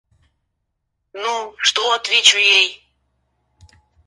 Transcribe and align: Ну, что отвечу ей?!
Ну, 1.13 1.53
что 1.59 1.91
отвечу 1.91 2.39
ей?! 2.39 2.83